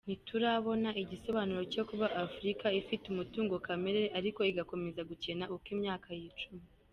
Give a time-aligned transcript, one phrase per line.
[0.05, 6.63] Ntiturabona igisobanuro cyo kuba Afurika ifite umutungo kamere ariko igakomeza gukena uko imyaka yicuma.